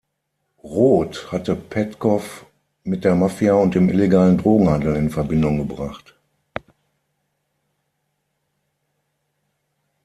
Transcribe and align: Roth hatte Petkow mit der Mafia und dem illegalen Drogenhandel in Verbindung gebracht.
Roth 0.63 1.31
hatte 1.31 1.55
Petkow 1.55 2.47
mit 2.83 3.03
der 3.03 3.13
Mafia 3.13 3.53
und 3.53 3.75
dem 3.75 3.87
illegalen 3.87 4.35
Drogenhandel 4.39 4.95
in 4.95 5.11
Verbindung 5.11 5.59
gebracht. 5.59 6.15